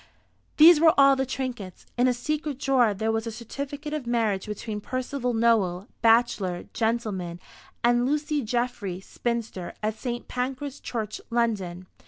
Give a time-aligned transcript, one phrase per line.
[0.57, 1.85] These were all the trinkets.
[1.95, 7.39] In a secret drawer there was a certificate of marriage between Percival Nowell, bachelor, gentleman,
[7.83, 10.27] and Lucy Geoffry, spinster, at St.
[10.27, 11.85] Pancras Church, London.